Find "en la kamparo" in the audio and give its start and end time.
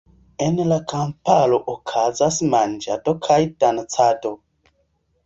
0.43-1.59